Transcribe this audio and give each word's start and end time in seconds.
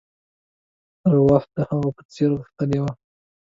ارواح 1.07 1.43
د 1.55 1.57
هغه 1.69 1.89
په 1.95 2.03
څېر 2.13 2.29
غښتلې 2.39 2.79
وه. 2.83 2.91